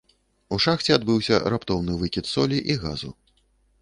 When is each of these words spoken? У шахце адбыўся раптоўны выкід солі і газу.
У 0.55 0.57
шахце 0.65 0.95
адбыўся 0.95 1.39
раптоўны 1.55 1.99
выкід 2.05 2.25
солі 2.33 2.57
і 2.73 2.81
газу. 2.85 3.17